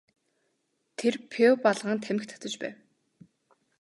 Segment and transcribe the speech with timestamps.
[0.99, 2.75] Тэр пиво балган тамхи татаж байв.